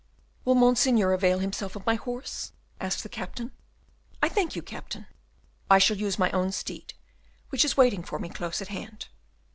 "Will 0.45 0.55
Monseigneur 0.55 1.13
avail 1.13 1.37
himself 1.37 1.75
of 1.75 1.85
my 1.85 1.93
horse?" 1.93 2.53
asked 2.79 3.03
the 3.03 3.07
Captain. 3.07 3.51
"I 4.19 4.29
thank 4.29 4.55
you, 4.55 4.63
Captain, 4.63 5.05
I 5.69 5.77
shall 5.77 5.95
use 5.97 6.17
my 6.17 6.31
own 6.31 6.51
steed, 6.53 6.95
which 7.49 7.63
is 7.63 7.77
waiting 7.77 8.01
for 8.01 8.17
me 8.17 8.27
close 8.29 8.63
at 8.63 8.69
hand." 8.69 9.09